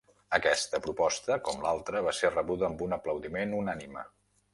[0.35, 4.07] Aquesta proposta, com l'altra, va ser rebuda amb un aplaudiment unànime.